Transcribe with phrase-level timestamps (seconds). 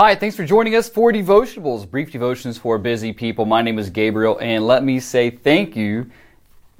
[0.00, 3.44] Hi, thanks for joining us for Devotionables, brief devotions for busy people.
[3.46, 6.08] My name is Gabriel, and let me say thank you.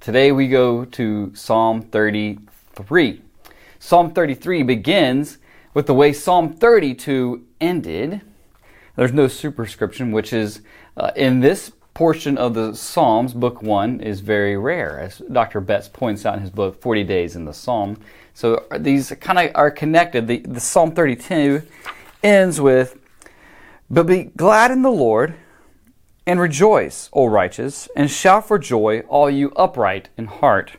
[0.01, 3.23] Today we go to Psalm 33.
[3.81, 5.39] Psalm 33 begins
[5.75, 8.21] with the way Psalm 32 ended.
[8.95, 10.63] There's no superscription, which is
[10.97, 15.61] uh, in this portion of the Psalms, book one, is very rare, as Dr.
[15.61, 17.99] Betts points out in his book, 40 Days in the Psalm.
[18.33, 20.29] So these kind of are connected.
[20.29, 21.63] The, the Psalm 32
[22.23, 22.97] ends with
[23.91, 25.35] but be glad in the Lord
[26.27, 30.73] and rejoice, O righteous, and shout for joy, all you upright in heart.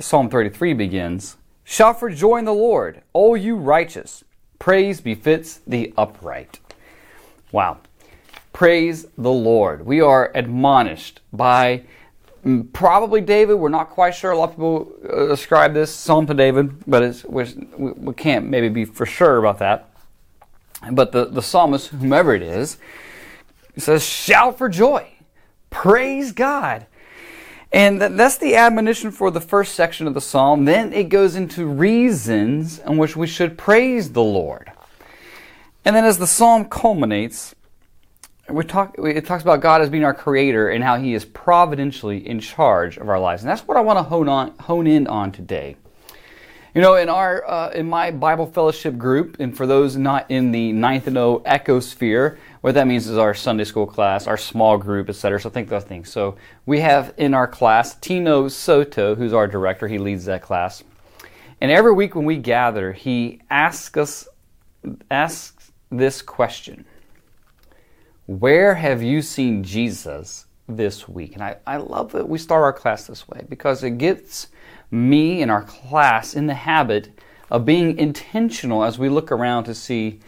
[0.00, 4.24] Psalm 33 begins Shout for joy in the Lord, O you righteous.
[4.58, 6.60] Praise befits the upright.
[7.52, 7.78] Wow.
[8.52, 9.86] Praise the Lord.
[9.86, 11.84] We are admonished by
[12.44, 13.54] mm, probably David.
[13.54, 14.32] We're not quite sure.
[14.32, 18.84] A lot of people uh, ascribe this psalm to David, but we can't maybe be
[18.84, 19.89] for sure about that.
[20.90, 22.78] But the, the psalmist, whomever it is,
[23.76, 25.08] says, Shout for joy,
[25.68, 26.86] praise God.
[27.72, 30.64] And that's the admonition for the first section of the psalm.
[30.64, 34.72] Then it goes into reasons in which we should praise the Lord.
[35.84, 37.54] And then as the psalm culminates,
[38.48, 42.26] we talk, it talks about God as being our creator and how he is providentially
[42.26, 43.42] in charge of our lives.
[43.42, 45.76] And that's what I want to hone, on, hone in on today.
[46.72, 50.52] You know, in our uh, in my Bible fellowship group, and for those not in
[50.52, 54.78] the ninth and O ecosphere, what that means is our Sunday school class, our small
[54.78, 55.40] group, etc.
[55.40, 56.12] So think those things.
[56.12, 59.88] So we have in our class Tino Soto, who's our director.
[59.88, 60.84] He leads that class,
[61.60, 64.28] and every week when we gather, he asks us
[65.10, 66.84] asks this question:
[68.26, 71.34] Where have you seen Jesus this week?
[71.34, 74.48] And I, I love that we start our class this way because it gets
[74.90, 77.10] me and our class in the habit
[77.50, 80.20] of being intentional as we look around to see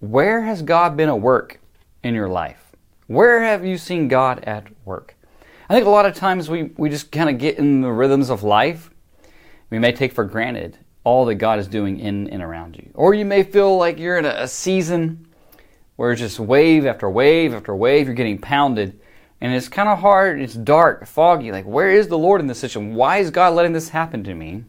[0.00, 1.60] where has God been at work
[2.02, 2.72] in your life?
[3.06, 5.16] Where have you seen God at work?
[5.68, 8.30] I think a lot of times we, we just kind of get in the rhythms
[8.30, 8.90] of life.
[9.70, 12.90] We may take for granted all that God is doing in and around you.
[12.94, 15.26] Or you may feel like you're in a, a season
[15.96, 19.00] where it's just wave after wave after wave, you're getting pounded
[19.42, 21.50] and it's kind of hard, it's dark, foggy.
[21.50, 22.94] Like, where is the Lord in this situation?
[22.94, 24.62] Why is God letting this happen to me?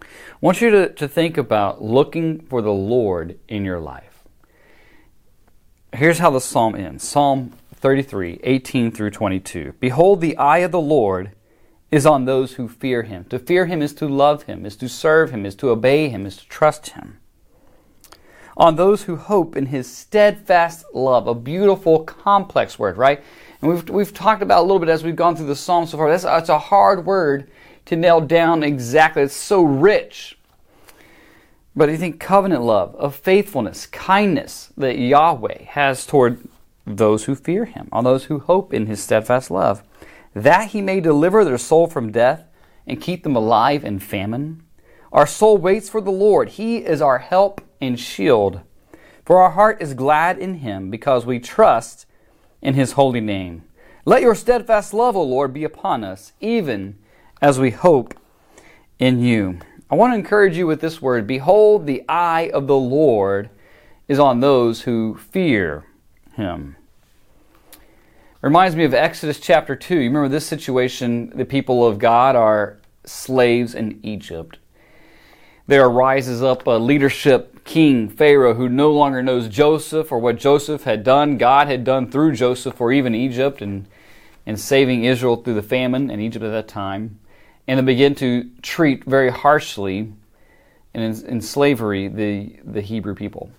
[0.00, 0.06] I
[0.40, 4.22] want you to, to think about looking for the Lord in your life.
[5.92, 9.74] Here's how the psalm ends Psalm 33, 18 through 22.
[9.80, 11.32] Behold, the eye of the Lord
[11.90, 13.24] is on those who fear him.
[13.24, 16.26] To fear him is to love him, is to serve him, is to obey him,
[16.26, 17.18] is to trust him.
[18.56, 23.20] On those who hope in his steadfast love, a beautiful, complex word, right?
[23.64, 25.96] And we've, we've talked about a little bit as we've gone through the psalm so
[25.96, 26.10] far.
[26.10, 27.50] That's, that's a hard word
[27.86, 29.22] to nail down exactly.
[29.22, 30.36] It's so rich.
[31.74, 36.46] But you think covenant love, of faithfulness, kindness that Yahweh has toward
[36.86, 39.82] those who fear him, on those who hope in his steadfast love,
[40.34, 42.44] that he may deliver their soul from death
[42.86, 44.62] and keep them alive in famine.
[45.10, 46.50] Our soul waits for the Lord.
[46.50, 48.60] He is our help and shield.
[49.24, 52.04] For our heart is glad in him because we trust
[52.64, 53.62] in his holy name.
[54.06, 56.98] Let your steadfast love, O Lord, be upon us, even
[57.40, 58.14] as we hope
[58.98, 59.60] in you.
[59.90, 63.50] I want to encourage you with this word Behold, the eye of the Lord
[64.08, 65.84] is on those who fear
[66.32, 66.76] him.
[68.40, 69.94] reminds me of Exodus chapter 2.
[69.94, 71.32] You remember this situation?
[71.34, 74.58] The people of God are slaves in Egypt.
[75.66, 80.84] There rises up a leadership king, Pharaoh, who no longer knows Joseph or what Joseph
[80.84, 83.86] had done, God had done through Joseph or even Egypt and,
[84.46, 87.18] and saving Israel through the famine in Egypt at that time.
[87.66, 90.12] And they begin to treat very harshly
[90.92, 93.50] and in, in slavery the, the Hebrew people.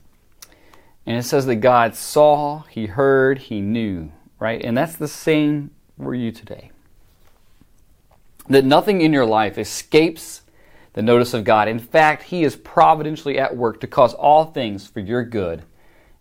[1.06, 4.64] And it says that God saw, He heard, He knew, right?
[4.64, 5.72] And that's the same
[6.02, 6.72] for you today.
[8.48, 10.42] That nothing in your life escapes
[10.96, 11.68] the notice of God.
[11.68, 15.64] In fact, He is providentially at work to cause all things for your good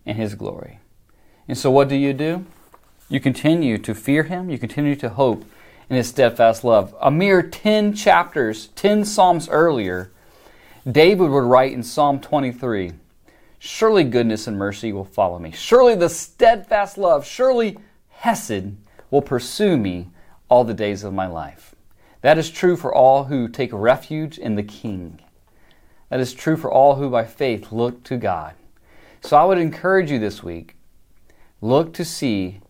[0.05, 0.81] and His glory.
[1.49, 2.45] And so, what do you do?
[3.09, 5.45] You continue to fear Him, you continue to hope
[5.89, 6.95] in His steadfast love.
[7.01, 10.11] A mere 10 chapters, 10 Psalms earlier,
[10.91, 12.93] David would write in Psalm 23
[13.61, 15.51] Surely goodness and mercy will follow me.
[15.53, 17.79] Surely the steadfast love, surely
[18.11, 18.75] Hesed
[19.11, 20.11] will pursue me
[20.51, 21.75] all the days of my life.
[22.25, 25.21] That is true for all who take refuge in the King.
[26.09, 28.55] That is true for all who by faith look to God.
[29.21, 30.75] So I would encourage you this week
[31.61, 32.63] look to see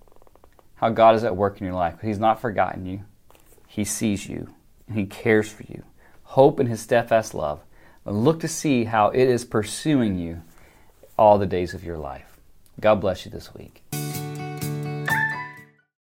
[0.74, 2.00] how God is at work in your life.
[2.02, 3.04] He's not forgotten you,
[3.68, 4.52] He sees you,
[4.88, 5.84] and He cares for you.
[6.24, 7.60] Hope in His steadfast love.
[8.02, 10.42] But look to see how it is pursuing you
[11.16, 12.40] all the days of your life.
[12.80, 13.84] God bless you this week.